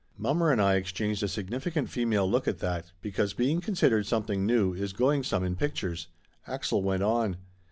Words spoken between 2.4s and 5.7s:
at that, because being considered something new is going some in